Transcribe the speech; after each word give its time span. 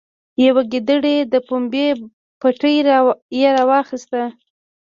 یوه 0.45 0.63
ګېډۍ 0.71 1.17
د 1.33 1.35
پمبې 1.47 1.87
پټی 2.39 2.75
یې 3.39 3.47
راواخیست. 3.55 4.11